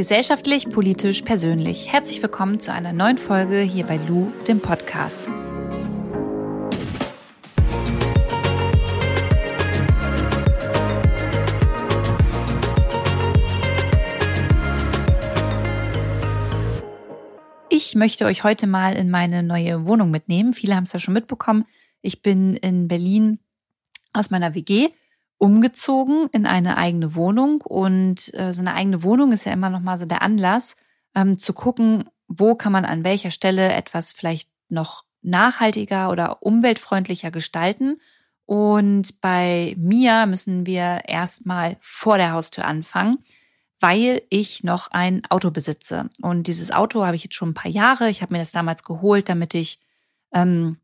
Gesellschaftlich, 0.00 0.70
politisch, 0.70 1.20
persönlich. 1.20 1.92
Herzlich 1.92 2.22
willkommen 2.22 2.58
zu 2.58 2.72
einer 2.72 2.94
neuen 2.94 3.18
Folge 3.18 3.60
hier 3.60 3.84
bei 3.84 3.98
Lou, 3.98 4.32
dem 4.48 4.58
Podcast. 4.58 5.28
Ich 17.68 17.94
möchte 17.94 18.24
euch 18.24 18.42
heute 18.42 18.66
mal 18.66 18.94
in 18.94 19.10
meine 19.10 19.42
neue 19.42 19.84
Wohnung 19.84 20.10
mitnehmen. 20.10 20.54
Viele 20.54 20.76
haben 20.76 20.84
es 20.84 20.94
ja 20.94 20.98
schon 20.98 21.12
mitbekommen. 21.12 21.66
Ich 22.00 22.22
bin 22.22 22.56
in 22.56 22.88
Berlin 22.88 23.38
aus 24.14 24.30
meiner 24.30 24.54
WG 24.54 24.88
umgezogen 25.40 26.28
in 26.32 26.44
eine 26.44 26.76
eigene 26.76 27.14
Wohnung 27.14 27.62
und 27.62 28.32
äh, 28.34 28.52
so 28.52 28.60
eine 28.60 28.74
eigene 28.74 29.02
Wohnung 29.02 29.32
ist 29.32 29.46
ja 29.46 29.52
immer 29.52 29.70
noch 29.70 29.80
mal 29.80 29.96
so 29.96 30.04
der 30.04 30.20
Anlass 30.20 30.76
ähm, 31.14 31.38
zu 31.38 31.54
gucken, 31.54 32.04
wo 32.28 32.54
kann 32.54 32.72
man 32.72 32.84
an 32.84 33.04
welcher 33.04 33.30
Stelle 33.30 33.72
etwas 33.72 34.12
vielleicht 34.12 34.50
noch 34.68 35.04
nachhaltiger 35.22 36.10
oder 36.10 36.42
umweltfreundlicher 36.42 37.30
gestalten. 37.30 37.98
Und 38.44 39.22
bei 39.22 39.74
mir 39.78 40.26
müssen 40.26 40.66
wir 40.66 41.00
erstmal 41.06 41.78
vor 41.80 42.18
der 42.18 42.32
Haustür 42.32 42.66
anfangen, 42.66 43.16
weil 43.80 44.20
ich 44.28 44.62
noch 44.62 44.90
ein 44.90 45.22
Auto 45.30 45.50
besitze. 45.50 46.10
Und 46.20 46.48
dieses 46.48 46.70
Auto 46.70 47.06
habe 47.06 47.16
ich 47.16 47.24
jetzt 47.24 47.34
schon 47.34 47.50
ein 47.50 47.54
paar 47.54 47.70
Jahre. 47.70 48.10
Ich 48.10 48.20
habe 48.20 48.34
mir 48.34 48.40
das 48.40 48.52
damals 48.52 48.84
geholt, 48.84 49.30
damit 49.30 49.54
ich 49.54 49.80
ähm, 50.34 50.76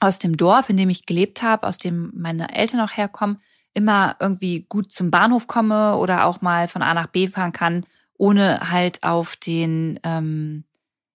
aus 0.00 0.18
dem 0.18 0.36
Dorf, 0.36 0.68
in 0.68 0.76
dem 0.76 0.90
ich 0.90 1.06
gelebt 1.06 1.42
habe, 1.42 1.64
aus 1.64 1.78
dem 1.78 2.10
meine 2.14 2.54
Eltern 2.56 2.80
auch 2.80 2.96
herkommen, 2.96 3.40
immer 3.78 4.16
irgendwie 4.18 4.66
gut 4.68 4.90
zum 4.90 5.12
Bahnhof 5.12 5.46
komme 5.46 5.96
oder 5.96 6.24
auch 6.26 6.40
mal 6.40 6.66
von 6.66 6.82
A 6.82 6.94
nach 6.94 7.06
B 7.06 7.28
fahren 7.28 7.52
kann, 7.52 7.86
ohne 8.18 8.72
halt 8.72 9.04
auf 9.04 9.36
den 9.36 10.00
ähm, 10.02 10.64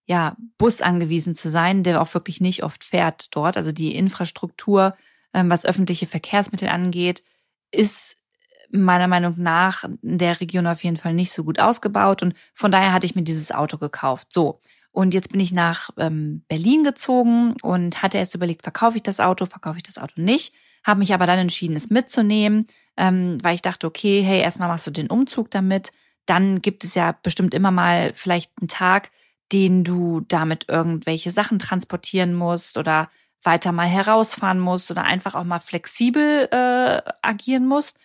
ja, 0.06 0.38
Bus 0.58 0.82
angewiesen 0.82 1.36
zu 1.36 1.50
sein, 1.50 1.84
der 1.84 2.02
auch 2.02 2.14
wirklich 2.14 2.40
nicht 2.40 2.64
oft 2.64 2.86
fährt 2.86 3.36
dort. 3.36 3.58
Also 3.58 3.74
die 3.74 3.94
Infrastruktur, 3.96 4.96
ähm, 5.34 5.50
was 5.50 5.66
öffentliche 5.66 6.08
Verkehrsmittel 6.08 6.70
angeht, 6.70 7.22
ist 7.72 8.16
meiner 8.72 9.10
Meinung 9.10 9.36
nach 9.38 9.84
in 10.02 10.18
der 10.18 10.40
Region 10.40 10.66
auf 10.66 10.86
jeden 10.86 10.98
Fall 10.98 11.14
nicht 11.14 11.34
so 11.34 11.44
gut 11.44 11.60
ausgebaut. 11.60 12.22
Und 12.22 12.34
von 12.54 12.72
daher 12.72 12.94
hatte 12.94 13.06
ich 13.06 13.16
mir 13.16 13.24
dieses 13.24 13.52
Auto 13.52 13.78
gekauft. 13.78 14.32
So. 14.32 14.62
Und 14.94 15.14
jetzt 15.14 15.32
bin 15.32 15.42
ich 15.42 15.52
nach 15.52 15.90
ähm, 15.98 16.46
Berlin 16.48 16.86
gezogen 16.86 17.56
und 17.62 18.02
hatte 18.02 18.20
erst 18.20 18.36
überlegt, 18.36 18.64
verkaufe 18.64 18.96
ich 18.96 19.04
das 19.04 19.20
Auto, 19.20 19.46
verkaufe 19.46 19.78
ich 19.78 19.84
das 19.84 19.98
Auto 19.98 20.22
nicht 20.22 20.54
habe 20.84 21.00
mich 21.00 21.14
aber 21.14 21.26
dann 21.26 21.40
entschieden, 21.40 21.76
es 21.76 21.90
mitzunehmen, 21.90 22.68
ähm, 22.98 23.38
weil 23.42 23.56
ich 23.56 23.62
dachte, 23.62 23.88
okay, 23.88 24.22
hey, 24.22 24.42
erstmal 24.42 24.68
machst 24.68 24.86
du 24.86 24.92
den 24.92 25.10
Umzug 25.10 25.50
damit. 25.50 25.92
Dann 26.26 26.62
gibt 26.62 26.84
es 26.84 26.96
ja 26.96 27.18
bestimmt 27.24 27.54
immer 27.54 27.72
mal 27.72 28.14
vielleicht 28.14 28.52
einen 28.60 28.68
Tag, 28.68 29.12
den 29.52 29.84
du 29.84 30.22
damit 30.28 30.66
irgendwelche 30.70 31.32
Sachen 31.32 31.60
transportieren 31.60 32.34
musst 32.34 32.78
oder 32.78 33.10
weiter 33.44 33.72
mal 33.72 33.88
herausfahren 33.88 34.60
musst 34.60 34.90
oder 34.90 35.04
einfach 35.04 35.36
auch 35.36 35.44
mal 35.44 35.60
flexibel 35.60 36.48
äh, 36.52 37.02
agieren 37.22 37.68
musst. 37.68 37.98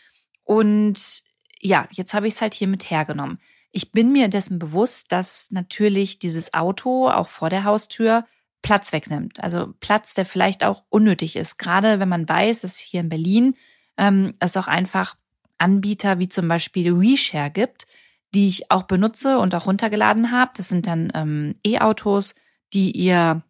Und 0.45 1.23
ja, 1.61 1.87
jetzt 1.91 2.15
habe 2.15 2.27
ich 2.29 2.35
es 2.35 2.43
halt 2.43 2.55
hier 2.55 2.69
mit 2.69 2.91
hergenommen. 2.91 3.39
Ich 3.71 3.93
bin 3.93 4.13
mir 4.13 4.29
dessen 4.29 4.59
bewusst, 4.59 5.13
dass 5.13 5.51
natürlich 5.51 6.19
dieses 6.19 6.55
Auto 6.55 7.09
auch 7.09 7.29
vor 7.29 7.51
der 7.51 7.65
Haustür 7.65 8.25
Platz 8.63 8.93
wegnimmt. 8.93 9.43
Also 9.43 9.75
Platz, 9.81 10.15
der 10.15 10.25
vielleicht 10.25 10.65
auch 10.65 10.85
unnötig 10.89 11.37
ist. 11.37 11.59
Gerade 11.59 12.01
wenn 12.01 12.09
man 12.09 12.29
weiß, 12.29 12.63
dass 12.63 12.79
hier 12.79 13.01
in 13.01 13.09
Berlin 13.09 13.55
ähm, 13.97 14.35
es 14.41 14.57
auch 14.57 14.67
einfach 14.67 15.17
Anbieter 15.59 16.19
wie 16.19 16.29
zum 16.29 16.49
Beispiel 16.49 16.99
WeShare 16.99 17.51
gibt, 17.51 17.87
die 18.35 18.49
ich 18.49 18.71
auch 18.71 18.85
benutze 18.85 19.39
und 19.39 19.55
auch 19.55 19.67
runtergeladen 19.67 20.33
habe. 20.33 20.53
Das 20.57 20.69
sind 20.69 20.87
dann 20.87 21.11
ähm, 21.15 21.55
E-Autos, 21.65 22.35
die 22.73 22.93
ihr 22.93 23.43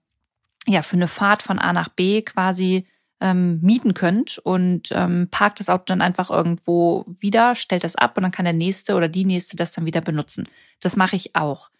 ja 0.66 0.82
für 0.82 0.96
eine 0.96 1.08
Fahrt 1.08 1.42
von 1.42 1.58
A 1.58 1.72
nach 1.72 1.88
B 1.88 2.22
quasi 2.22 2.86
ähm, 3.20 3.60
mieten 3.60 3.94
könnt 3.94 4.38
und 4.38 4.90
ähm, 4.92 5.28
parkt 5.30 5.60
das 5.60 5.68
Auto 5.68 5.84
dann 5.86 6.02
einfach 6.02 6.30
irgendwo 6.30 7.04
wieder, 7.06 7.54
stellt 7.54 7.84
das 7.84 7.96
ab 7.96 8.16
und 8.16 8.22
dann 8.22 8.32
kann 8.32 8.44
der 8.44 8.52
nächste 8.52 8.94
oder 8.94 9.08
die 9.08 9.24
nächste 9.24 9.56
das 9.56 9.72
dann 9.72 9.86
wieder 9.86 10.00
benutzen. 10.00 10.48
Das 10.80 10.96
mache 10.96 11.16
ich 11.16 11.34
auch. 11.34 11.70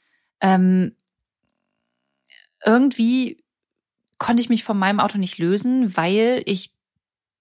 Ähm, 0.40 0.96
irgendwie 2.64 3.42
konnte 4.18 4.42
ich 4.42 4.48
mich 4.48 4.64
von 4.64 4.78
meinem 4.78 5.00
Auto 5.00 5.18
nicht 5.18 5.38
lösen, 5.38 5.96
weil 5.96 6.42
ich, 6.44 6.74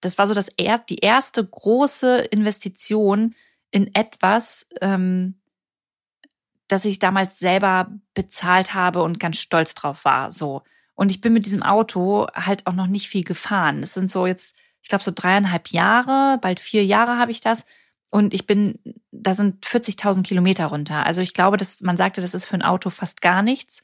das 0.02 0.18
war 0.18 0.28
so 0.28 0.34
das 0.34 0.50
er, 0.58 0.78
die 0.78 1.00
erste 1.00 1.44
große 1.44 2.20
Investition 2.20 3.34
in 3.72 3.94
etwas, 3.96 4.68
ähm, 4.82 5.42
das 6.68 6.86
ich 6.86 7.00
damals 7.00 7.40
selber 7.40 7.92
bezahlt 8.14 8.74
habe 8.74 9.02
und 9.02 9.20
ganz 9.20 9.38
stolz 9.38 9.74
drauf 9.74 10.06
war. 10.06 10.32
So. 10.32 10.62
Und 10.98 11.12
ich 11.12 11.22
bin 11.22 11.32
mit 11.32 11.46
diesem 11.46 11.62
Auto 11.62 12.26
halt 12.34 12.66
auch 12.66 12.74
noch 12.74 12.88
nicht 12.88 13.08
viel 13.08 13.24
gefahren. 13.24 13.84
Es 13.84 13.94
sind 13.94 14.10
so 14.10 14.26
jetzt, 14.26 14.56
ich 14.82 14.90
glaube, 14.90 15.04
so 15.04 15.12
dreieinhalb 15.14 15.68
Jahre, 15.68 16.40
bald 16.42 16.60
vier 16.60 16.84
Jahre 16.84 17.20
habe 17.20 17.30
ich 17.30 17.40
das. 17.40 17.66
Und 18.10 18.34
ich 18.34 18.48
bin, 18.48 18.80
da 19.12 19.36
sind 19.36 19.64
40.000 19.64 20.24
Kilometer 20.24 20.66
runter. 20.66 21.06
Also 21.06 21.22
ich 21.22 21.34
glaube, 21.34 21.58
dass 21.58 21.82
man 21.82 21.98
sagte, 21.98 22.20
das 22.20 22.34
ist 22.34 22.48
für 22.48 22.56
ein 22.56 22.64
Auto 22.64 22.90
fast 22.90 23.22
gar 23.22 23.44
nichts. 23.44 23.84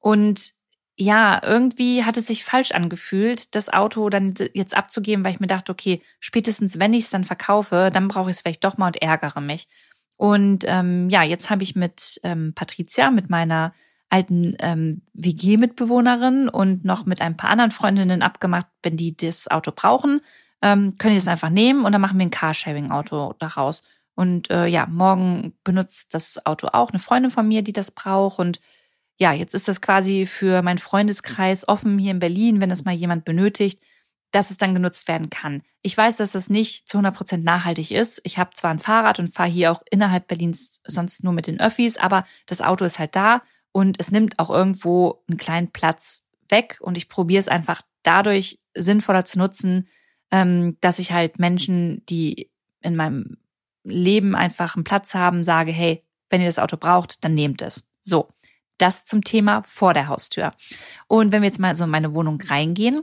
Und 0.00 0.54
ja, 0.96 1.40
irgendwie 1.44 2.02
hat 2.02 2.16
es 2.16 2.26
sich 2.26 2.42
falsch 2.42 2.72
angefühlt, 2.72 3.54
das 3.54 3.68
Auto 3.68 4.08
dann 4.08 4.34
jetzt 4.52 4.76
abzugeben, 4.76 5.24
weil 5.24 5.34
ich 5.34 5.40
mir 5.40 5.46
dachte, 5.46 5.70
okay, 5.70 6.02
spätestens 6.18 6.80
wenn 6.80 6.92
ich 6.92 7.04
es 7.04 7.10
dann 7.10 7.24
verkaufe, 7.24 7.90
dann 7.92 8.08
brauche 8.08 8.30
ich 8.30 8.36
es 8.36 8.42
vielleicht 8.42 8.64
doch 8.64 8.78
mal 8.78 8.88
und 8.88 9.00
ärgere 9.00 9.40
mich. 9.40 9.68
Und 10.16 10.64
ähm, 10.66 11.08
ja, 11.08 11.22
jetzt 11.22 11.50
habe 11.50 11.62
ich 11.62 11.76
mit 11.76 12.20
ähm, 12.24 12.52
Patricia, 12.56 13.12
mit 13.12 13.30
meiner 13.30 13.72
alten 14.10 14.56
ähm, 14.60 15.02
WG-Mitbewohnerin 15.14 16.48
und 16.48 16.84
noch 16.84 17.06
mit 17.06 17.20
ein 17.20 17.36
paar 17.36 17.50
anderen 17.50 17.70
Freundinnen 17.70 18.22
abgemacht, 18.22 18.66
wenn 18.82 18.96
die 18.96 19.16
das 19.16 19.48
Auto 19.48 19.72
brauchen, 19.74 20.20
ähm, 20.62 20.96
können 20.98 21.14
die 21.14 21.20
das 21.20 21.28
einfach 21.28 21.50
nehmen 21.50 21.84
und 21.84 21.92
dann 21.92 22.00
machen 22.00 22.18
wir 22.18 22.26
ein 22.26 22.30
Carsharing-Auto 22.30 23.34
daraus. 23.38 23.82
Und 24.14 24.50
äh, 24.50 24.66
ja, 24.66 24.86
morgen 24.90 25.52
benutzt 25.62 26.14
das 26.14 26.44
Auto 26.44 26.68
auch 26.72 26.90
eine 26.90 26.98
Freundin 26.98 27.30
von 27.30 27.46
mir, 27.46 27.62
die 27.62 27.72
das 27.72 27.90
braucht 27.90 28.38
und 28.38 28.60
ja, 29.20 29.32
jetzt 29.32 29.54
ist 29.54 29.68
das 29.68 29.80
quasi 29.80 30.26
für 30.26 30.62
meinen 30.62 30.78
Freundeskreis 30.78 31.66
offen 31.66 31.98
hier 31.98 32.12
in 32.12 32.20
Berlin, 32.20 32.60
wenn 32.60 32.70
das 32.70 32.84
mal 32.84 32.94
jemand 32.94 33.24
benötigt, 33.24 33.82
dass 34.30 34.50
es 34.50 34.58
dann 34.58 34.74
genutzt 34.74 35.08
werden 35.08 35.30
kann. 35.30 35.62
Ich 35.82 35.96
weiß, 35.96 36.18
dass 36.18 36.32
das 36.32 36.50
nicht 36.50 36.88
zu 36.88 36.98
100 36.98 37.14
Prozent 37.14 37.44
nachhaltig 37.44 37.90
ist. 37.90 38.20
Ich 38.24 38.38
habe 38.38 38.50
zwar 38.54 38.70
ein 38.70 38.78
Fahrrad 38.78 39.18
und 39.18 39.34
fahre 39.34 39.48
hier 39.48 39.72
auch 39.72 39.82
innerhalb 39.90 40.28
Berlins 40.28 40.80
sonst 40.84 41.24
nur 41.24 41.32
mit 41.32 41.46
den 41.46 41.60
Öffis, 41.60 41.96
aber 41.96 42.26
das 42.46 42.60
Auto 42.60 42.84
ist 42.84 42.98
halt 42.98 43.16
da 43.16 43.42
und 43.72 44.00
es 44.00 44.10
nimmt 44.10 44.38
auch 44.38 44.50
irgendwo 44.50 45.22
einen 45.28 45.38
kleinen 45.38 45.70
Platz 45.70 46.26
weg 46.48 46.78
und 46.80 46.96
ich 46.96 47.08
probiere 47.08 47.40
es 47.40 47.48
einfach 47.48 47.82
dadurch 48.02 48.58
sinnvoller 48.74 49.24
zu 49.24 49.38
nutzen, 49.38 49.88
ähm, 50.30 50.76
dass 50.80 50.98
ich 50.98 51.12
halt 51.12 51.38
Menschen, 51.38 52.04
die 52.06 52.50
in 52.80 52.96
meinem 52.96 53.38
Leben 53.84 54.34
einfach 54.34 54.76
einen 54.76 54.84
Platz 54.84 55.14
haben, 55.14 55.44
sage, 55.44 55.72
hey, 55.72 56.04
wenn 56.30 56.40
ihr 56.40 56.46
das 56.46 56.58
Auto 56.58 56.76
braucht, 56.76 57.24
dann 57.24 57.34
nehmt 57.34 57.62
es. 57.62 57.84
So. 58.02 58.28
Das 58.76 59.04
zum 59.04 59.24
Thema 59.24 59.62
vor 59.62 59.92
der 59.92 60.06
Haustür. 60.06 60.54
Und 61.08 61.32
wenn 61.32 61.42
wir 61.42 61.48
jetzt 61.48 61.58
mal 61.58 61.74
so 61.74 61.84
in 61.84 61.90
meine 61.90 62.14
Wohnung 62.14 62.40
reingehen, 62.40 63.02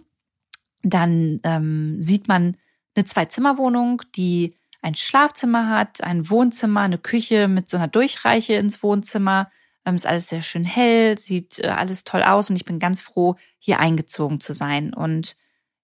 dann 0.84 1.42
ähm, 1.44 2.02
sieht 2.02 2.30
man 2.30 2.56
eine 2.96 3.04
Zwei-Zimmer-Wohnung, 3.04 4.02
die 4.16 4.56
ein 4.82 4.96
Schlafzimmer 4.96 5.70
hat, 5.70 6.02
ein 6.02 6.30
Wohnzimmer, 6.30 6.82
eine 6.82 6.98
Küche 6.98 7.48
mit 7.48 7.68
so 7.68 7.76
einer 7.76 7.88
Durchreiche 7.88 8.54
ins 8.54 8.84
Wohnzimmer. 8.84 9.50
Ähm, 9.86 9.96
ist 9.96 10.06
alles 10.06 10.30
sehr 10.30 10.42
schön 10.42 10.66
hell, 10.66 11.18
sieht 11.18 11.60
äh, 11.60 11.68
alles 11.68 12.04
toll 12.04 12.24
aus 12.24 12.50
und 12.50 12.56
ich 12.56 12.66
bin 12.66 12.80
ganz 12.80 13.02
froh, 13.02 13.36
hier 13.60 13.80
eingezogen 13.80 14.40
zu 14.40 14.54
sein. 14.54 14.94
Und 14.94 15.36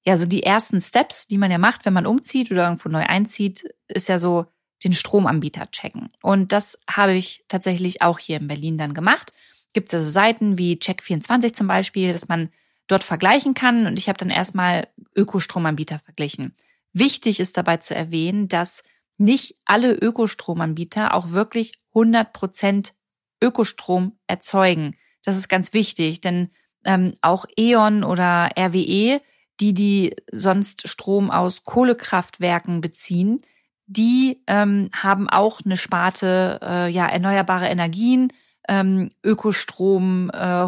ja, 0.03 0.17
so 0.17 0.25
die 0.25 0.43
ersten 0.43 0.81
Steps, 0.81 1.27
die 1.27 1.37
man 1.37 1.51
ja 1.51 1.57
macht, 1.57 1.85
wenn 1.85 1.93
man 1.93 2.07
umzieht 2.07 2.51
oder 2.51 2.63
irgendwo 2.63 2.89
neu 2.89 3.03
einzieht, 3.03 3.63
ist 3.87 4.09
ja 4.09 4.17
so 4.17 4.47
den 4.83 4.93
Stromanbieter 4.93 5.69
checken. 5.69 6.09
Und 6.23 6.51
das 6.51 6.79
habe 6.89 7.13
ich 7.13 7.45
tatsächlich 7.47 8.01
auch 8.01 8.17
hier 8.17 8.37
in 8.37 8.47
Berlin 8.47 8.77
dann 8.77 8.93
gemacht 8.93 9.31
gibt 9.73 9.87
es 9.87 9.93
ja 9.93 9.99
so 9.99 10.09
Seiten 10.09 10.57
wie 10.57 10.75
Check24 10.75 11.53
zum 11.53 11.67
Beispiel, 11.67 12.11
dass 12.11 12.27
man 12.27 12.49
dort 12.87 13.03
vergleichen 13.03 13.53
kann. 13.53 13.87
Und 13.87 13.97
ich 13.97 14.09
habe 14.09 14.17
dann 14.17 14.29
erstmal 14.29 14.87
Ökostromanbieter 15.15 15.99
verglichen. 15.99 16.55
Wichtig 16.93 17.39
ist 17.39 17.57
dabei 17.57 17.77
zu 17.77 17.95
erwähnen, 17.95 18.47
dass 18.47 18.83
nicht 19.17 19.55
alle 19.65 19.93
Ökostromanbieter 19.93 21.13
auch 21.13 21.29
wirklich 21.29 21.73
100 21.93 22.33
Prozent 22.33 22.93
Ökostrom 23.41 24.17
erzeugen. 24.27 24.95
Das 25.23 25.37
ist 25.37 25.49
ganz 25.49 25.73
wichtig, 25.73 26.21
denn 26.21 26.49
ähm, 26.85 27.13
auch 27.21 27.45
E.ON 27.57 28.03
oder 28.03 28.49
RWE, 28.57 29.21
die 29.59 29.73
die 29.73 30.15
sonst 30.31 30.87
Strom 30.87 31.29
aus 31.29 31.63
Kohlekraftwerken 31.63 32.81
beziehen, 32.81 33.41
die 33.85 34.41
ähm, 34.47 34.89
haben 34.95 35.29
auch 35.29 35.61
eine 35.63 35.77
Sparte 35.77 36.59
äh, 36.63 36.89
ja 36.89 37.07
erneuerbare 37.07 37.67
Energien 37.67 38.31
ähm, 38.67 39.11
Ökostrom 39.23 40.31
äh, 40.33 40.67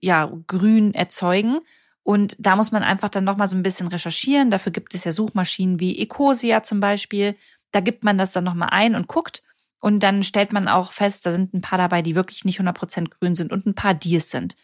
ja 0.00 0.32
grün 0.46 0.94
erzeugen. 0.94 1.60
Und 2.02 2.34
da 2.38 2.56
muss 2.56 2.72
man 2.72 2.82
einfach 2.82 3.10
dann 3.10 3.24
nochmal 3.24 3.46
so 3.46 3.56
ein 3.56 3.62
bisschen 3.62 3.88
recherchieren. 3.88 4.50
Dafür 4.50 4.72
gibt 4.72 4.94
es 4.94 5.04
ja 5.04 5.12
Suchmaschinen 5.12 5.78
wie 5.78 5.98
Ecosia 5.98 6.62
zum 6.62 6.80
Beispiel. 6.80 7.36
Da 7.70 7.80
gibt 7.80 8.02
man 8.04 8.18
das 8.18 8.32
dann 8.32 8.44
nochmal 8.44 8.70
ein 8.72 8.96
und 8.96 9.06
guckt. 9.06 9.42
Und 9.82 10.04
dann 10.04 10.22
stellt 10.22 10.52
man 10.52 10.68
auch 10.68 10.92
fest, 10.92 11.26
da 11.26 11.32
sind 11.32 11.52
ein 11.54 11.60
paar 11.60 11.76
dabei, 11.76 12.02
die 12.02 12.14
wirklich 12.14 12.44
nicht 12.44 12.60
100% 12.60 13.08
grün 13.18 13.34
sind 13.34 13.52
und 13.52 13.66
ein 13.66 13.74
paar, 13.74 13.94
die 13.94 14.14
es 14.14 14.30
sind. 14.30 14.54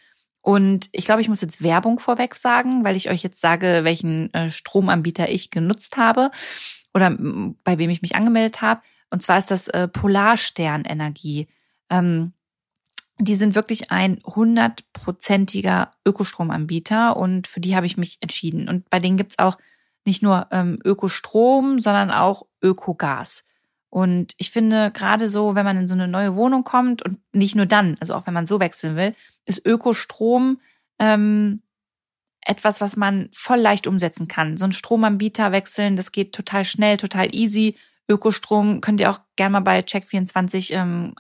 Und 0.43 0.89
ich 0.93 1.05
glaube, 1.05 1.21
ich 1.21 1.29
muss 1.29 1.41
jetzt 1.41 1.61
Werbung 1.61 1.99
vorweg 1.99 2.37
sagen, 2.37 2.85
weil 2.85 2.95
ich 2.95 3.11
euch 3.11 3.25
jetzt 3.25 3.41
sage, 3.41 3.81
welchen 3.83 4.33
äh, 4.33 4.49
Stromanbieter 4.49 5.29
ich 5.29 5.51
genutzt 5.51 5.97
habe 5.97 6.31
oder 6.95 7.19
bei 7.65 7.79
wem 7.79 7.91
ich 7.91 8.01
mich 8.01 8.15
angemeldet 8.15 8.63
habe. 8.63 8.81
Und 9.11 9.25
zwar 9.25 9.39
ist 9.39 9.51
das 9.51 9.67
äh, 9.67 9.89
Polarsternenergie. 9.89 11.49
Ähm, 11.91 12.33
die 13.19 13.35
sind 13.35 13.57
wirklich 13.57 13.91
ein 13.91 14.21
hundertprozentiger 14.25 15.91
Ökostromanbieter 16.07 17.17
und 17.17 17.49
für 17.49 17.59
die 17.59 17.75
habe 17.75 17.87
ich 17.87 17.97
mich 17.97 18.19
entschieden. 18.21 18.69
Und 18.69 18.89
bei 18.89 19.01
denen 19.01 19.17
gibt's 19.17 19.41
auch 19.41 19.59
nicht 20.05 20.23
nur 20.23 20.47
ähm, 20.53 20.79
Ökostrom, 20.85 21.81
sondern 21.81 22.13
auch 22.13 22.47
Ökogas. 22.63 23.48
Und 23.91 24.35
ich 24.37 24.51
finde, 24.51 24.91
gerade 24.91 25.29
so, 25.29 25.55
wenn 25.55 25.65
man 25.65 25.79
in 25.79 25.89
so 25.89 25.95
eine 25.95 26.09
neue 26.09 26.37
Wohnung 26.37 26.65
kommt 26.65 27.03
und 27.03 27.19
nicht 27.33 27.57
nur 27.57 27.67
dann, 27.67 27.97
also 28.01 28.15
auch 28.15 28.27
wenn 28.27 28.35
man 28.35 28.47
so 28.47 28.61
wechseln 28.61 28.97
will, 28.97 29.15
ist 29.47 29.65
Ökostrom 29.67 30.61
ähm, 30.99 31.63
etwas, 32.45 32.81
was 32.81 32.97
man 32.97 33.29
voll 33.33 33.59
leicht 33.59 33.87
umsetzen 33.87 34.29
kann. 34.29 34.57
So 34.57 34.65
ein 34.65 34.73
Stromanbieter 34.73 35.53
wechseln, 35.53 35.97
das 35.97 36.13
geht 36.13 36.35
total 36.35 36.65
schnell, 36.65 36.97
total 36.97 37.35
easy. 37.35 37.77
Ökostrom 38.09 38.81
könnt 38.81 39.01
ihr 39.01 39.11
auch 39.11 39.21
gerne 39.37 39.53
mal 39.53 39.61
bei 39.61 39.81
Check24 39.81 40.73
ähm, 40.73 41.15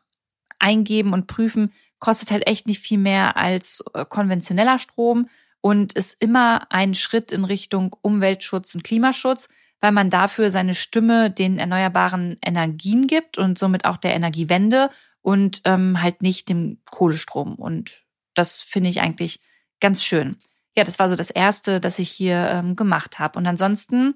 eingeben 0.58 1.12
und 1.12 1.26
prüfen. 1.26 1.72
Kostet 1.98 2.30
halt 2.30 2.46
echt 2.46 2.66
nicht 2.66 2.80
viel 2.80 2.98
mehr 2.98 3.36
als 3.36 3.82
äh, 3.94 4.04
konventioneller 4.04 4.78
Strom 4.78 5.28
und 5.60 5.94
ist 5.94 6.22
immer 6.22 6.70
ein 6.70 6.94
Schritt 6.94 7.32
in 7.32 7.44
Richtung 7.44 7.96
Umweltschutz 8.00 8.74
und 8.74 8.84
Klimaschutz 8.84 9.48
weil 9.80 9.92
man 9.92 10.10
dafür 10.10 10.50
seine 10.50 10.74
Stimme 10.74 11.30
den 11.30 11.58
erneuerbaren 11.58 12.36
Energien 12.44 13.06
gibt 13.06 13.38
und 13.38 13.58
somit 13.58 13.84
auch 13.84 13.96
der 13.96 14.14
Energiewende 14.14 14.90
und 15.22 15.62
ähm, 15.64 16.02
halt 16.02 16.22
nicht 16.22 16.48
dem 16.48 16.78
Kohlestrom. 16.90 17.54
Und 17.54 18.04
das 18.34 18.62
finde 18.62 18.90
ich 18.90 19.00
eigentlich 19.00 19.40
ganz 19.80 20.02
schön. 20.02 20.36
Ja, 20.76 20.84
das 20.84 20.98
war 20.98 21.08
so 21.08 21.16
das 21.16 21.30
Erste, 21.30 21.80
das 21.80 21.98
ich 21.98 22.10
hier 22.10 22.36
ähm, 22.50 22.76
gemacht 22.76 23.18
habe. 23.18 23.38
Und 23.38 23.46
ansonsten 23.46 24.14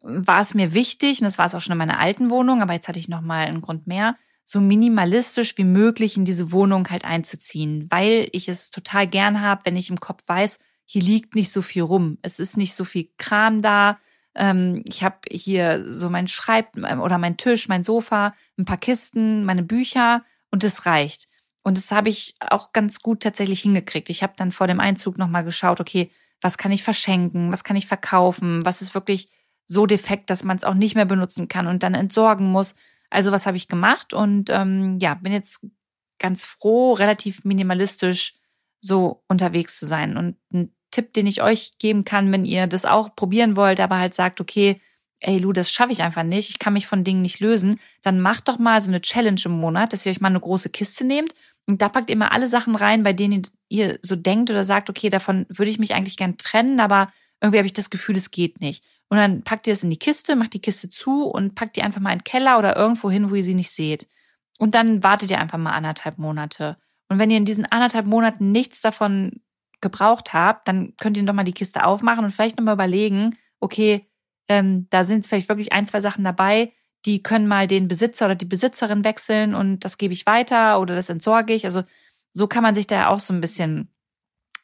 war 0.00 0.40
es 0.40 0.54
mir 0.54 0.74
wichtig, 0.74 1.20
und 1.20 1.24
das 1.24 1.38
war 1.38 1.46
es 1.46 1.54
auch 1.54 1.60
schon 1.60 1.72
in 1.72 1.78
meiner 1.78 1.98
alten 1.98 2.30
Wohnung, 2.30 2.62
aber 2.62 2.74
jetzt 2.74 2.88
hatte 2.88 2.98
ich 2.98 3.08
noch 3.08 3.22
mal 3.22 3.46
einen 3.46 3.62
Grund 3.62 3.86
mehr, 3.86 4.16
so 4.44 4.60
minimalistisch 4.60 5.56
wie 5.56 5.64
möglich 5.64 6.18
in 6.18 6.26
diese 6.26 6.52
Wohnung 6.52 6.90
halt 6.90 7.04
einzuziehen, 7.06 7.86
weil 7.90 8.28
ich 8.32 8.48
es 8.48 8.70
total 8.70 9.06
gern 9.06 9.40
habe, 9.40 9.62
wenn 9.64 9.76
ich 9.76 9.88
im 9.88 10.00
Kopf 10.00 10.22
weiß, 10.26 10.58
hier 10.84 11.02
liegt 11.02 11.34
nicht 11.34 11.50
so 11.50 11.62
viel 11.62 11.82
rum. 11.82 12.18
Es 12.20 12.38
ist 12.38 12.58
nicht 12.58 12.74
so 12.74 12.84
viel 12.84 13.08
Kram 13.16 13.62
da. 13.62 13.98
Ähm, 14.34 14.82
ich 14.86 15.04
habe 15.04 15.18
hier 15.30 15.84
so 15.90 16.10
mein 16.10 16.28
Schreib 16.28 16.76
oder 16.76 17.18
mein 17.18 17.36
Tisch, 17.36 17.68
mein 17.68 17.82
Sofa, 17.82 18.34
ein 18.58 18.64
paar 18.64 18.78
Kisten, 18.78 19.44
meine 19.44 19.62
Bücher 19.62 20.22
und 20.50 20.64
es 20.64 20.86
reicht. 20.86 21.28
Und 21.62 21.78
das 21.78 21.90
habe 21.90 22.10
ich 22.10 22.34
auch 22.40 22.72
ganz 22.72 23.00
gut 23.00 23.22
tatsächlich 23.22 23.62
hingekriegt. 23.62 24.10
Ich 24.10 24.22
habe 24.22 24.34
dann 24.36 24.52
vor 24.52 24.66
dem 24.66 24.80
Einzug 24.80 25.16
nochmal 25.16 25.44
geschaut, 25.44 25.80
okay, 25.80 26.10
was 26.40 26.58
kann 26.58 26.72
ich 26.72 26.82
verschenken, 26.82 27.50
was 27.50 27.64
kann 27.64 27.76
ich 27.76 27.86
verkaufen, 27.86 28.64
was 28.66 28.82
ist 28.82 28.94
wirklich 28.94 29.28
so 29.64 29.86
defekt, 29.86 30.28
dass 30.28 30.44
man 30.44 30.58
es 30.58 30.64
auch 30.64 30.74
nicht 30.74 30.94
mehr 30.94 31.06
benutzen 31.06 31.48
kann 31.48 31.66
und 31.66 31.82
dann 31.82 31.94
entsorgen 31.94 32.52
muss. 32.52 32.74
Also 33.08 33.32
was 33.32 33.46
habe 33.46 33.56
ich 33.56 33.68
gemacht 33.68 34.12
und 34.12 34.50
ähm, 34.50 34.98
ja, 35.00 35.14
bin 35.14 35.32
jetzt 35.32 35.66
ganz 36.18 36.44
froh, 36.44 36.92
relativ 36.92 37.44
minimalistisch 37.44 38.34
so 38.80 39.24
unterwegs 39.28 39.78
zu 39.78 39.86
sein. 39.86 40.16
Und 40.18 40.36
Tipp, 40.94 41.12
den 41.12 41.26
ich 41.26 41.42
euch 41.42 41.72
geben 41.78 42.04
kann, 42.04 42.30
wenn 42.30 42.44
ihr 42.44 42.66
das 42.66 42.84
auch 42.84 43.16
probieren 43.16 43.56
wollt, 43.56 43.80
aber 43.80 43.98
halt 43.98 44.14
sagt, 44.14 44.40
okay, 44.40 44.80
ey 45.20 45.38
Lu, 45.38 45.52
das 45.52 45.70
schaffe 45.70 45.92
ich 45.92 46.02
einfach 46.02 46.22
nicht, 46.22 46.50
ich 46.50 46.58
kann 46.58 46.74
mich 46.74 46.86
von 46.86 47.02
Dingen 47.02 47.22
nicht 47.22 47.40
lösen, 47.40 47.80
dann 48.02 48.20
macht 48.20 48.48
doch 48.48 48.58
mal 48.58 48.80
so 48.80 48.88
eine 48.88 49.00
Challenge 49.00 49.40
im 49.44 49.52
Monat, 49.52 49.92
dass 49.92 50.06
ihr 50.06 50.12
euch 50.12 50.20
mal 50.20 50.28
eine 50.28 50.40
große 50.40 50.70
Kiste 50.70 51.04
nehmt 51.04 51.34
und 51.66 51.82
da 51.82 51.88
packt 51.88 52.10
ihr 52.10 52.16
mal 52.16 52.28
alle 52.28 52.48
Sachen 52.48 52.76
rein, 52.76 53.02
bei 53.02 53.12
denen 53.12 53.42
ihr 53.68 53.98
so 54.02 54.16
denkt 54.16 54.50
oder 54.50 54.64
sagt, 54.64 54.90
okay, 54.90 55.10
davon 55.10 55.46
würde 55.48 55.70
ich 55.70 55.78
mich 55.78 55.94
eigentlich 55.94 56.16
gern 56.16 56.36
trennen, 56.36 56.78
aber 56.78 57.10
irgendwie 57.40 57.58
habe 57.58 57.66
ich 57.66 57.72
das 57.72 57.90
Gefühl, 57.90 58.16
es 58.16 58.30
geht 58.30 58.60
nicht. 58.60 58.84
Und 59.08 59.18
dann 59.18 59.42
packt 59.42 59.66
ihr 59.66 59.72
es 59.72 59.84
in 59.84 59.90
die 59.90 59.98
Kiste, 59.98 60.36
macht 60.36 60.54
die 60.54 60.60
Kiste 60.60 60.88
zu 60.88 61.24
und 61.24 61.54
packt 61.54 61.76
die 61.76 61.82
einfach 61.82 62.00
mal 62.00 62.12
in 62.12 62.18
den 62.18 62.24
Keller 62.24 62.58
oder 62.58 62.76
irgendwo 62.76 63.10
hin, 63.10 63.30
wo 63.30 63.34
ihr 63.34 63.44
sie 63.44 63.54
nicht 63.54 63.70
seht. 63.70 64.06
Und 64.58 64.74
dann 64.74 65.02
wartet 65.02 65.30
ihr 65.30 65.40
einfach 65.40 65.58
mal 65.58 65.72
anderthalb 65.72 66.18
Monate. 66.18 66.76
Und 67.08 67.18
wenn 67.18 67.30
ihr 67.30 67.36
in 67.36 67.44
diesen 67.44 67.66
anderthalb 67.66 68.06
Monaten 68.06 68.52
nichts 68.52 68.80
davon 68.80 69.40
gebraucht 69.84 70.32
habt, 70.32 70.66
dann 70.66 70.94
könnt 71.00 71.16
ihr 71.16 71.22
doch 71.22 71.32
mal 71.32 71.44
die 71.44 71.52
Kiste 71.52 71.84
aufmachen 71.86 72.24
und 72.24 72.32
vielleicht 72.32 72.58
nochmal 72.58 72.74
überlegen, 72.74 73.36
okay, 73.60 74.08
ähm, 74.48 74.88
da 74.90 75.04
sind 75.04 75.26
vielleicht 75.26 75.48
wirklich 75.48 75.72
ein, 75.72 75.86
zwei 75.86 76.00
Sachen 76.00 76.24
dabei, 76.24 76.72
die 77.06 77.22
können 77.22 77.46
mal 77.46 77.66
den 77.66 77.86
Besitzer 77.86 78.24
oder 78.24 78.34
die 78.34 78.46
Besitzerin 78.46 79.04
wechseln 79.04 79.54
und 79.54 79.80
das 79.84 79.98
gebe 79.98 80.12
ich 80.12 80.26
weiter 80.26 80.80
oder 80.80 80.94
das 80.96 81.08
entsorge 81.08 81.52
ich. 81.52 81.64
Also 81.64 81.82
so 82.32 82.48
kann 82.48 82.62
man 82.62 82.74
sich 82.74 82.86
da 82.86 83.08
auch 83.08 83.20
so 83.20 83.32
ein 83.32 83.40
bisschen 83.40 83.94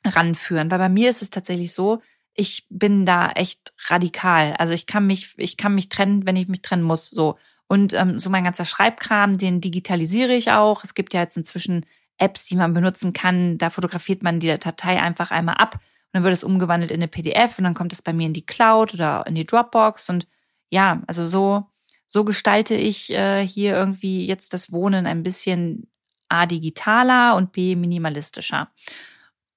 ranführen. 0.05 0.71
Weil 0.71 0.79
bei 0.79 0.89
mir 0.89 1.11
ist 1.11 1.23
es 1.23 1.31
tatsächlich 1.31 1.73
so, 1.73 2.01
ich 2.35 2.67
bin 2.71 3.05
da 3.05 3.31
echt 3.33 3.73
radikal. 3.89 4.55
Also 4.55 4.73
ich 4.73 4.87
kann 4.87 5.07
mich, 5.07 5.35
ich 5.37 5.57
kann 5.57 5.75
mich 5.75 5.89
trennen, 5.89 6.27
wenn 6.27 6.37
ich 6.37 6.49
mich 6.49 6.63
trennen 6.63 6.83
muss. 6.83 7.11
So. 7.11 7.37
Und 7.69 7.93
ähm, 7.93 8.19
so 8.19 8.31
mein 8.31 8.45
ganzer 8.45 8.65
Schreibkram, 8.65 9.37
den 9.37 9.61
digitalisiere 9.61 10.35
ich 10.35 10.51
auch. 10.51 10.83
Es 10.85 10.95
gibt 10.95 11.15
ja 11.15 11.21
jetzt 11.21 11.37
inzwischen 11.37 11.85
Apps, 12.21 12.45
die 12.45 12.57
man 12.57 12.73
benutzen 12.73 13.13
kann. 13.13 13.59
Da 13.59 13.71
fotografiert 13.71 14.23
man 14.23 14.41
die 14.41 14.57
Datei 14.59 15.01
einfach 15.01 15.31
einmal 15.31 15.57
ab 15.57 15.75
und 15.75 15.81
dann 16.13 16.23
wird 16.23 16.33
es 16.33 16.45
umgewandelt 16.45 16.91
in 16.91 16.99
eine 16.99 17.09
PDF 17.09 17.59
und 17.59 17.65
dann 17.65 17.75
kommt 17.75 17.93
es 17.93 18.03
bei 18.03 18.13
mir 18.13 18.27
in 18.27 18.33
die 18.33 18.47
Cloud 18.47 18.95
oder 18.95 19.25
in 19.27 19.35
die 19.35 19.47
Dropbox 19.47 20.09
und 20.11 20.27
ja, 20.71 21.03
also 21.07 21.27
so 21.27 21.67
so 22.13 22.25
gestalte 22.25 22.75
ich 22.75 23.13
äh, 23.13 23.47
hier 23.47 23.75
irgendwie 23.75 24.27
jetzt 24.27 24.53
das 24.53 24.73
Wohnen 24.73 25.07
ein 25.07 25.23
bisschen 25.23 25.89
a 26.29 26.45
digitaler 26.47 27.37
und 27.37 27.53
b 27.53 27.77
minimalistischer. 27.77 28.69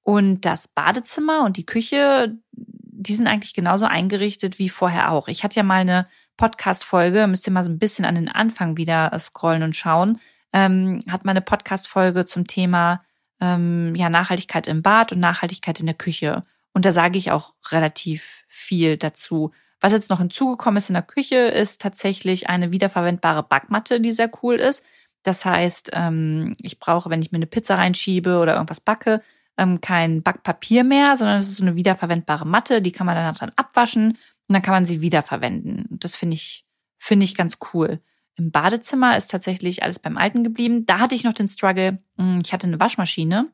Und 0.04 0.42
das 0.42 0.68
Badezimmer 0.68 1.45
und 1.45 1.57
die 1.57 1.66
Küche, 1.66 2.38
die 2.51 3.16
sind 3.16 3.25
eigentlich 3.25 3.56
genauso 3.56 3.86
eingerichtet 3.86 4.59
wie 4.59 4.69
vorher 4.69 5.12
auch. 5.12 5.30
Ich 5.30 5.44
hatte 5.44 5.56
ja 5.56 5.63
mal 5.63 5.81
eine 5.81 6.07
Podcast-Folge, 6.38 7.25
müsst 7.25 7.48
ihr 7.48 7.54
mal 7.54 7.63
so 7.63 7.71
ein 7.71 7.80
bisschen 7.80 8.06
an 8.06 8.16
den 8.16 8.30
Anfang 8.30 8.77
wieder 8.77 9.18
scrollen 9.18 9.63
und 9.63 9.75
schauen 9.75 10.19
ähm, 10.53 11.00
hat 11.09 11.25
meine 11.25 11.41
Podcast-Folge 11.41 12.25
zum 12.25 12.47
Thema 12.47 13.03
ähm, 13.41 13.94
ja, 13.95 14.09
Nachhaltigkeit 14.09 14.67
im 14.67 14.81
Bad 14.81 15.11
und 15.11 15.19
Nachhaltigkeit 15.19 15.79
in 15.79 15.88
der 15.88 15.95
Küche. 15.95 16.44
Und 16.73 16.85
da 16.85 16.91
sage 16.91 17.17
ich 17.17 17.31
auch 17.31 17.53
relativ 17.71 18.44
viel 18.47 18.97
dazu. 18.97 19.51
Was 19.81 19.91
jetzt 19.91 20.09
noch 20.09 20.19
hinzugekommen 20.19 20.77
ist 20.77 20.89
in 20.89 20.94
der 20.94 21.03
Küche, 21.03 21.35
ist 21.35 21.81
tatsächlich 21.81 22.50
eine 22.50 22.71
wiederverwendbare 22.71 23.44
Backmatte, 23.44 24.00
die 24.00 24.13
sehr 24.13 24.31
cool 24.41 24.55
ist. 24.55 24.83
Das 25.23 25.44
heißt, 25.44 25.91
ähm, 25.94 26.56
ich 26.61 26.79
brauche, 26.79 27.09
wenn 27.09 27.21
ich 27.21 27.31
mir 27.31 27.37
eine 27.37 27.47
Pizza 27.47 27.78
reinschiebe 27.78 28.39
oder 28.39 28.54
irgendwas 28.54 28.81
backe, 28.81 29.21
ähm, 29.57 29.81
kein 29.81 30.23
Backpapier 30.23 30.83
mehr, 30.83 31.16
sondern 31.16 31.37
es 31.37 31.49
ist 31.49 31.57
so 31.57 31.63
eine 31.63 31.75
wiederverwendbare 31.75 32.45
Matte, 32.45 32.81
die 32.81 32.92
kann 32.92 33.06
man 33.06 33.16
dann 33.16 33.33
dran 33.33 33.51
abwaschen 33.56 34.11
und 34.47 34.54
dann 34.54 34.61
kann 34.61 34.73
man 34.73 34.85
sie 34.85 35.01
wiederverwenden. 35.01 35.87
Das 35.99 36.16
finde 36.16 36.35
ich, 36.35 36.66
finde 36.97 37.25
ich 37.25 37.35
ganz 37.35 37.57
cool. 37.73 37.99
Im 38.35 38.52
Badezimmer 38.52 39.16
ist 39.16 39.30
tatsächlich 39.30 39.83
alles 39.83 39.99
beim 39.99 40.18
Alten 40.18 40.44
geblieben. 40.44 40.85
Da 40.85 40.99
hatte 40.99 41.16
ich 41.16 41.23
noch 41.23 41.33
den 41.33 41.47
Struggle, 41.47 41.99
hm, 42.18 42.40
ich 42.44 42.52
hatte 42.54 42.68
eine 42.68 42.80
Waschmaschine 42.80 43.47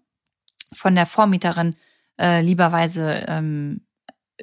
von 0.71 0.95
der 0.95 1.05
Vormieterin 1.05 1.75
äh, 2.19 2.41
lieberweise 2.41 3.25
ähm, 3.27 3.81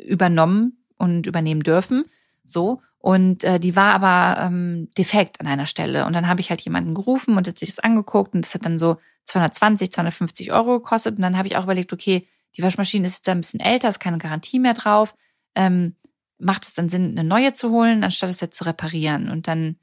übernommen 0.05 0.85
und 0.99 1.27
übernehmen 1.27 1.63
dürfen. 1.63 2.05
So. 2.45 2.83
Und 2.99 3.45
äh, 3.45 3.61
die 3.61 3.77
war 3.77 3.95
aber 3.95 4.43
ähm, 4.43 4.89
defekt 4.99 5.41
an 5.41 5.47
einer 5.47 5.67
Stelle. 5.67 6.07
Und 6.07 6.13
dann 6.13 6.29
habe 6.29 6.41
ich 6.41 6.51
halt 6.51 6.61
jemanden 6.63 6.95
gerufen 6.95 7.37
und 7.37 7.47
hat 7.47 7.59
sich 7.59 7.69
das 7.69 7.79
angeguckt 7.79 8.35
und 8.35 8.45
das 8.45 8.55
hat 8.55 8.67
dann 8.67 8.79
so 8.79 8.97
220, 9.25 9.93
250 9.93 10.53
Euro 10.53 10.81
gekostet. 10.81 11.17
Und 11.17 11.23
dann 11.23 11.37
habe 11.37 11.49
ich 11.49 11.57
auch 11.57 11.65
überlegt, 11.65 11.93
okay, 11.93 12.27
die 12.57 12.63
Waschmaschine 12.63 13.07
ist 13.07 13.19
jetzt 13.19 13.29
ein 13.29 13.41
bisschen 13.41 13.61
älter, 13.61 13.89
ist 13.89 14.01
keine 14.01 14.19
Garantie 14.19 14.59
mehr 14.59 14.75
drauf. 14.75 15.15
Ähm, 15.55 15.95
macht 16.39 16.65
es 16.65 16.75
dann 16.75 16.89
Sinn, 16.89 17.17
eine 17.17 17.27
neue 17.27 17.53
zu 17.53 17.71
holen, 17.71 18.03
anstatt 18.03 18.31
es 18.31 18.41
jetzt 18.41 18.57
zu 18.57 18.65
reparieren? 18.65 19.31
Und 19.31 19.47
dann 19.47 19.77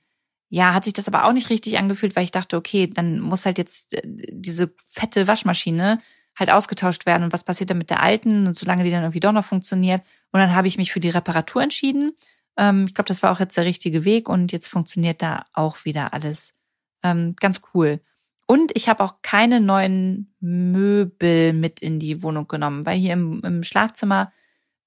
ja, 0.53 0.75
hat 0.75 0.83
sich 0.83 0.93
das 0.93 1.07
aber 1.07 1.25
auch 1.25 1.33
nicht 1.33 1.49
richtig 1.49 1.79
angefühlt, 1.79 2.15
weil 2.15 2.25
ich 2.25 2.29
dachte, 2.29 2.57
okay, 2.57 2.85
dann 2.85 3.19
muss 3.19 3.47
halt 3.47 3.57
jetzt 3.57 3.91
äh, 3.91 4.01
diese 4.05 4.71
fette 4.85 5.27
Waschmaschine 5.27 5.99
halt 6.37 6.51
ausgetauscht 6.51 7.07
werden 7.07 7.23
und 7.23 7.33
was 7.33 7.43
passiert 7.43 7.71
dann 7.71 7.79
mit 7.79 7.89
der 7.89 8.03
alten 8.03 8.45
und 8.45 8.55
solange 8.55 8.83
die 8.83 8.91
dann 8.91 9.01
irgendwie 9.01 9.19
doch 9.19 9.31
noch 9.31 9.43
funktioniert. 9.43 10.03
Und 10.31 10.39
dann 10.39 10.53
habe 10.53 10.67
ich 10.67 10.77
mich 10.77 10.93
für 10.93 10.99
die 10.99 11.09
Reparatur 11.09 11.63
entschieden. 11.63 12.11
Ähm, 12.55 12.85
ich 12.87 12.93
glaube, 12.93 13.07
das 13.07 13.23
war 13.23 13.31
auch 13.31 13.39
jetzt 13.39 13.57
der 13.57 13.65
richtige 13.65 14.05
Weg 14.05 14.29
und 14.29 14.51
jetzt 14.51 14.67
funktioniert 14.67 15.23
da 15.23 15.43
auch 15.53 15.85
wieder 15.85 16.13
alles 16.13 16.59
ähm, 17.01 17.35
ganz 17.39 17.61
cool. 17.73 17.99
Und 18.45 18.73
ich 18.75 18.89
habe 18.89 19.03
auch 19.03 19.23
keine 19.23 19.59
neuen 19.59 20.35
Möbel 20.39 21.53
mit 21.53 21.79
in 21.79 21.97
die 21.97 22.21
Wohnung 22.21 22.47
genommen, 22.47 22.85
weil 22.85 22.99
hier 22.99 23.13
im, 23.13 23.41
im 23.43 23.63
Schlafzimmer 23.63 24.31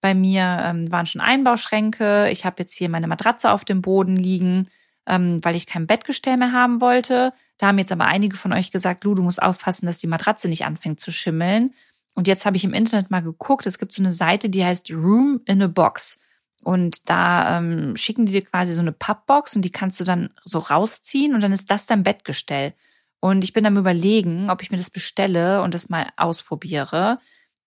bei 0.00 0.14
mir 0.14 0.61
ähm, 0.62 0.92
waren 0.92 1.06
schon 1.06 1.23
Einbauschränke. 1.23 2.28
Ich 2.30 2.44
habe 2.44 2.62
jetzt 2.62 2.75
hier 2.75 2.88
meine 2.88 3.08
Matratze 3.08 3.50
auf 3.50 3.64
dem 3.64 3.82
Boden 3.82 4.14
liegen 4.16 4.68
ähm, 5.06 5.44
weil 5.44 5.56
ich 5.56 5.66
kein 5.66 5.86
Bettgestell 5.86 6.36
mehr 6.36 6.52
haben 6.52 6.80
wollte. 6.80 7.32
Da 7.58 7.68
haben 7.68 7.78
jetzt 7.78 7.92
aber 7.92 8.06
einige 8.06 8.36
von 8.36 8.52
euch 8.52 8.70
gesagt, 8.70 9.04
Lu, 9.04 9.14
du 9.14 9.22
musst 9.22 9.42
aufpassen, 9.42 9.86
dass 9.86 9.98
die 9.98 10.06
Matratze 10.06 10.48
nicht 10.48 10.64
anfängt 10.64 11.00
zu 11.00 11.12
schimmeln. 11.12 11.72
Und 12.14 12.26
jetzt 12.26 12.46
habe 12.46 12.56
ich 12.56 12.64
im 12.64 12.72
Internet 12.72 13.10
mal 13.10 13.22
geguckt, 13.22 13.66
es 13.66 13.78
gibt 13.78 13.92
so 13.92 14.02
eine 14.02 14.12
Seite, 14.12 14.48
die 14.48 14.64
heißt 14.64 14.90
Room 14.90 15.40
in 15.44 15.62
a 15.62 15.66
Box. 15.66 16.18
Und 16.64 17.08
da 17.10 17.58
ähm, 17.58 17.96
schicken 17.96 18.26
die 18.26 18.32
dir 18.32 18.44
quasi 18.44 18.72
so 18.72 18.80
eine 18.80 18.92
Pappbox 18.92 19.54
und 19.54 19.62
die 19.62 19.70
kannst 19.70 20.00
du 20.00 20.04
dann 20.04 20.30
so 20.44 20.58
rausziehen 20.58 21.34
und 21.34 21.42
dann 21.42 21.52
ist 21.52 21.70
das 21.70 21.86
dein 21.86 22.02
Bettgestell. 22.02 22.75
Und 23.20 23.44
ich 23.44 23.52
bin 23.52 23.66
am 23.66 23.76
überlegen, 23.76 24.50
ob 24.50 24.62
ich 24.62 24.70
mir 24.70 24.76
das 24.76 24.90
bestelle 24.90 25.62
und 25.62 25.75
das 25.75 25.88
mal 25.88 26.08
ausprobiere. 26.16 27.18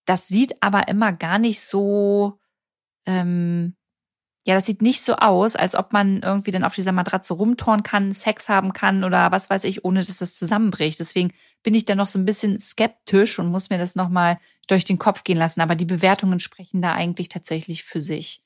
Das 0.05 0.27
sieht 0.27 0.61
aber 0.61 0.87
immer 0.87 1.13
gar 1.13 1.37
nicht 1.37 1.61
so, 1.61 2.39
ähm, 3.05 3.75
ja, 4.45 4.55
das 4.55 4.65
sieht 4.65 4.81
nicht 4.81 5.01
so 5.01 5.17
aus, 5.17 5.55
als 5.55 5.75
ob 5.75 5.91
man 5.91 6.21
irgendwie 6.21 6.51
dann 6.51 6.63
auf 6.63 6.73
dieser 6.73 6.91
Matratze 6.93 7.33
rumtoren 7.33 7.83
kann, 7.83 8.13
Sex 8.13 8.47
haben 8.47 8.73
kann 8.73 9.03
oder 9.03 9.31
was 9.31 9.49
weiß 9.49 9.65
ich, 9.65 9.83
ohne 9.83 9.99
dass 9.99 10.17
das 10.17 10.35
zusammenbricht. 10.35 10.99
Deswegen 10.99 11.31
bin 11.61 11.73
ich 11.73 11.85
da 11.85 11.93
noch 11.95 12.07
so 12.07 12.17
ein 12.17 12.25
bisschen 12.25 12.59
skeptisch 12.59 13.37
und 13.37 13.51
muss 13.51 13.69
mir 13.69 13.77
das 13.77 13.95
nochmal 13.95 14.39
durch 14.67 14.85
den 14.85 14.97
Kopf 14.97 15.23
gehen 15.23 15.37
lassen. 15.37 15.61
Aber 15.61 15.75
die 15.75 15.85
Bewertungen 15.85 16.39
sprechen 16.39 16.81
da 16.81 16.93
eigentlich 16.93 17.29
tatsächlich 17.29 17.83
für 17.83 17.99
sich. 17.99 18.41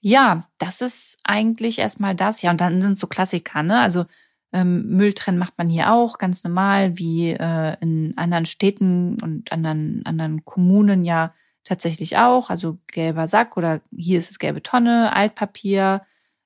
Ja, 0.00 0.48
das 0.58 0.80
ist 0.80 1.20
eigentlich 1.24 1.78
erstmal 1.78 2.16
das. 2.16 2.42
Ja, 2.42 2.50
und 2.50 2.60
dann 2.60 2.80
sind 2.80 2.98
so 2.98 3.06
Klassiker, 3.06 3.62
ne? 3.62 3.80
Also 3.80 4.06
ähm, 4.52 4.88
Mülltrennen 4.88 5.38
macht 5.38 5.56
man 5.58 5.68
hier 5.68 5.92
auch 5.92 6.18
ganz 6.18 6.42
normal, 6.42 6.98
wie 6.98 7.30
äh, 7.30 7.76
in 7.80 8.14
anderen 8.16 8.46
Städten 8.46 9.20
und 9.22 9.52
anderen, 9.52 10.02
anderen 10.04 10.44
Kommunen 10.44 11.04
ja 11.04 11.34
tatsächlich 11.64 12.16
auch. 12.18 12.50
Also 12.50 12.78
gelber 12.86 13.26
Sack 13.26 13.56
oder 13.56 13.80
hier 13.90 14.18
ist 14.18 14.30
es 14.30 14.38
gelbe 14.38 14.62
Tonne, 14.62 15.12
Altpapier, 15.14 16.02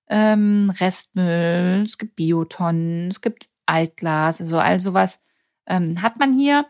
ähm, 0.08 0.73
Restmüll, 0.78 1.82
es 1.85 1.99
gibt 1.99 2.16
Biotonnen, 2.16 3.08
es 3.11 3.20
gibt 3.20 3.49
Altglas, 3.66 4.40
also 4.40 4.58
all 4.58 4.78
sowas 4.78 5.23
ähm, 5.66 6.02
hat 6.02 6.18
man 6.18 6.37
hier. 6.37 6.66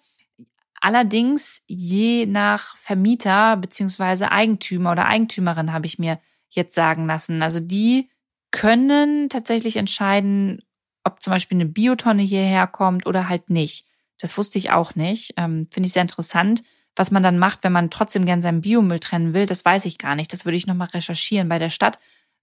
Allerdings 0.81 1.63
je 1.67 2.27
nach 2.27 2.77
Vermieter 2.77 3.57
beziehungsweise 3.57 4.31
Eigentümer 4.31 4.93
oder 4.93 5.07
Eigentümerin 5.07 5.73
habe 5.73 5.87
ich 5.87 5.99
mir 5.99 6.19
jetzt 6.49 6.75
sagen 6.75 7.05
lassen. 7.05 7.43
Also 7.43 7.61
die 7.61 8.11
können 8.51 9.29
tatsächlich 9.29 9.77
entscheiden, 9.77 10.63
ob 11.05 11.23
zum 11.23 11.33
Beispiel 11.33 11.57
eine 11.57 11.67
Biotonne 11.67 12.23
hierher 12.23 12.67
kommt 12.67 13.07
oder 13.07 13.29
halt 13.29 13.51
nicht. 13.51 13.87
Das 14.19 14.39
wusste 14.39 14.59
ich 14.59 14.71
auch 14.71 14.95
nicht. 14.95 15.35
Ähm, 15.37 15.67
Finde 15.71 15.87
ich 15.87 15.93
sehr 15.93 16.03
interessant. 16.03 16.63
Was 16.97 17.11
man 17.11 17.23
dann 17.23 17.39
macht, 17.39 17.63
wenn 17.63 17.73
man 17.73 17.91
trotzdem 17.91 18.25
gern 18.25 18.41
seinen 18.41 18.63
Biomüll 18.63 18.99
trennen 18.99 19.35
will, 19.35 19.47
das 19.47 19.65
weiß 19.65 19.85
ich 19.85 19.99
gar 19.99 20.17
nicht. 20.17 20.33
Das 20.33 20.45
würde 20.45 20.57
ich 20.57 20.67
nochmal 20.67 20.89
recherchieren 20.89 21.49
bei 21.49 21.59
der 21.59 21.71
Stadt. 21.71 21.99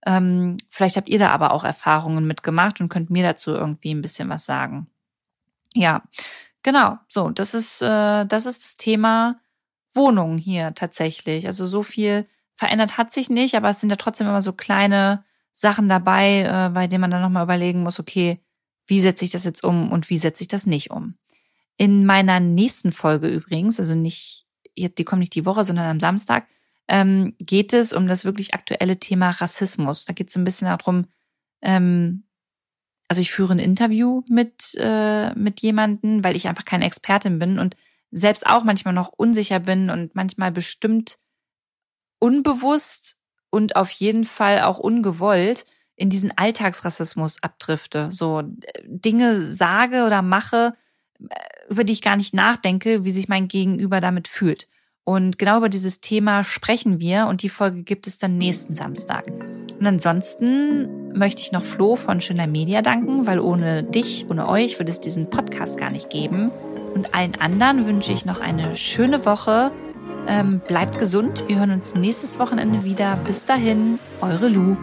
Ähm, 0.05 0.57
vielleicht 0.69 0.95
habt 0.95 1.09
ihr 1.09 1.19
da 1.19 1.29
aber 1.29 1.51
auch 1.51 1.63
Erfahrungen 1.63 2.27
mitgemacht 2.27 2.79
und 2.79 2.89
könnt 2.89 3.09
mir 3.09 3.23
dazu 3.23 3.51
irgendwie 3.51 3.93
ein 3.93 4.01
bisschen 4.01 4.29
was 4.29 4.45
sagen. 4.45 4.87
Ja, 5.73 6.03
genau. 6.61 6.99
So, 7.07 7.29
das 7.31 7.53
ist, 7.53 7.81
äh, 7.81 8.25
das 8.25 8.45
ist 8.45 8.63
das 8.63 8.77
Thema 8.77 9.39
Wohnungen 9.93 10.37
hier 10.37 10.75
tatsächlich. 10.75 11.47
Also 11.47 11.65
so 11.65 11.81
viel 11.83 12.27
verändert 12.53 12.97
hat 12.97 13.11
sich 13.11 13.29
nicht, 13.29 13.55
aber 13.55 13.69
es 13.69 13.79
sind 13.79 13.89
ja 13.89 13.95
trotzdem 13.95 14.27
immer 14.27 14.41
so 14.41 14.53
kleine 14.53 15.23
Sachen 15.51 15.87
dabei, 15.87 16.41
äh, 16.41 16.69
bei 16.69 16.87
denen 16.87 17.01
man 17.01 17.11
dann 17.11 17.21
nochmal 17.21 17.43
überlegen 17.43 17.83
muss, 17.83 17.99
okay, 17.99 18.39
wie 18.85 18.99
setze 18.99 19.23
ich 19.25 19.31
das 19.31 19.45
jetzt 19.45 19.63
um 19.63 19.91
und 19.91 20.09
wie 20.09 20.17
setze 20.17 20.41
ich 20.41 20.47
das 20.47 20.65
nicht 20.65 20.91
um. 20.91 21.15
In 21.77 22.05
meiner 22.05 22.39
nächsten 22.39 22.91
Folge 22.91 23.27
übrigens, 23.27 23.79
also 23.79 23.95
nicht, 23.95 24.45
die 24.77 25.03
kommt 25.03 25.19
nicht 25.19 25.35
die 25.35 25.45
Woche, 25.45 25.63
sondern 25.63 25.89
am 25.89 25.99
Samstag, 25.99 26.47
ähm, 26.87 27.35
geht 27.39 27.73
es 27.73 27.93
um 27.93 28.07
das 28.07 28.25
wirklich 28.25 28.53
aktuelle 28.53 28.99
Thema 28.99 29.29
Rassismus. 29.29 30.05
Da 30.05 30.13
geht 30.13 30.29
es 30.29 30.35
ein 30.35 30.43
bisschen 30.43 30.67
darum, 30.67 31.05
ähm, 31.61 32.25
also 33.07 33.21
ich 33.21 33.31
führe 33.31 33.53
ein 33.53 33.59
Interview 33.59 34.23
mit, 34.27 34.75
äh, 34.77 35.33
mit 35.35 35.61
jemanden, 35.61 36.23
weil 36.23 36.35
ich 36.35 36.47
einfach 36.47 36.65
keine 36.65 36.85
Expertin 36.85 37.39
bin 37.39 37.59
und 37.59 37.75
selbst 38.11 38.45
auch 38.45 38.63
manchmal 38.63 38.93
noch 38.93 39.11
unsicher 39.15 39.59
bin 39.59 39.89
und 39.89 40.15
manchmal 40.15 40.51
bestimmt 40.51 41.17
unbewusst 42.19 43.17
und 43.49 43.75
auf 43.75 43.89
jeden 43.91 44.23
Fall 44.23 44.61
auch 44.61 44.79
ungewollt 44.79 45.65
in 45.95 46.09
diesen 46.09 46.35
Alltagsrassismus 46.35 47.41
abdrifte. 47.43 48.11
So 48.11 48.39
äh, 48.39 48.43
Dinge 48.85 49.41
sage 49.41 50.05
oder 50.05 50.21
mache, 50.21 50.73
über 51.69 51.83
die 51.83 51.93
ich 51.93 52.01
gar 52.01 52.15
nicht 52.15 52.33
nachdenke, 52.33 53.05
wie 53.05 53.11
sich 53.11 53.27
mein 53.27 53.47
Gegenüber 53.47 54.01
damit 54.01 54.27
fühlt. 54.27 54.67
Und 55.05 55.37
genau 55.37 55.57
über 55.57 55.69
dieses 55.69 55.99
Thema 55.99 56.43
sprechen 56.43 56.99
wir 56.99 57.27
und 57.27 57.43
die 57.43 57.49
Folge 57.49 57.83
gibt 57.83 58.07
es 58.07 58.19
dann 58.19 58.37
nächsten 58.37 58.73
Samstag. 58.73 59.25
Und 59.79 59.85
ansonsten 59.85 61.13
möchte 61.13 61.41
ich 61.41 61.51
noch 61.51 61.63
Flo 61.63 61.97
von 61.97 62.21
Schöner 62.21 62.47
Media 62.47 62.81
danken, 62.81 63.27
weil 63.27 63.39
ohne 63.39 63.83
dich, 63.83 64.25
ohne 64.29 64.47
euch 64.47 64.79
würde 64.79 64.91
es 64.91 65.01
diesen 65.01 65.29
Podcast 65.29 65.77
gar 65.77 65.89
nicht 65.89 66.09
geben. 66.09 66.51
Und 66.93 67.13
allen 67.13 67.35
anderen 67.35 67.85
wünsche 67.85 68.13
ich 68.13 68.25
noch 68.25 68.39
eine 68.39 68.75
schöne 68.75 69.25
Woche. 69.25 69.71
Ähm, 70.25 70.61
bleibt 70.65 70.99
gesund. 70.99 71.43
Wir 71.47 71.59
hören 71.59 71.71
uns 71.71 71.95
nächstes 71.95 72.39
Wochenende 72.39 72.85
wieder. 72.85 73.17
Bis 73.25 73.45
dahin, 73.45 73.99
eure 74.21 74.47
Lu. 74.47 74.77